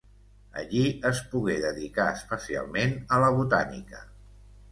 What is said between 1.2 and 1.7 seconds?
pogué